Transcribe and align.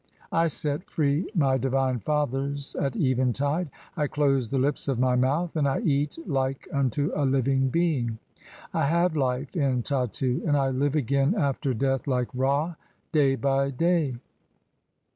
"(5) 0.31 0.31
I 0.31 0.47
set 0.47 0.89
free 0.89 1.29
my 1.35 1.59
divine 1.59 1.99
fathers 1.99 2.73
at 2.77 2.95
eventide. 2.95 3.69
I 3.95 4.07
close 4.07 4.49
the 4.49 4.57
lips 4.57 4.87
of 4.87 4.97
"my 4.97 5.15
mouth, 5.15 5.55
and 5.55 5.67
I 5.67 5.81
eat 5.81 6.17
like 6.27 6.67
unto 6.73 7.11
a 7.13 7.23
living 7.23 7.69
being. 7.69 8.17
I 8.73 8.87
have 8.87 9.15
life 9.15 9.51
(6) 9.51 9.55
"in 9.57 9.83
Tattu, 9.83 10.41
and 10.47 10.57
I 10.57 10.69
live 10.69 10.95
again 10.95 11.35
after 11.35 11.75
death 11.75 12.07
like 12.07 12.29
Ra 12.33 12.73
dav 13.13 13.41
by 13.41 13.69
day." 13.69 14.15